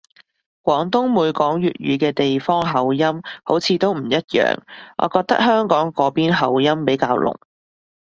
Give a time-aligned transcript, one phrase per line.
[0.63, 4.55] 廣東每講粵語嘅地方口音好似都唔一樣，
[4.97, 7.35] 我覺得香港嗰邊口音比較濃